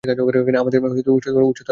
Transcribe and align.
আমাদের 0.03 0.79
উচ্চতার 1.09 1.33
প্রয়োজন। 1.33 1.69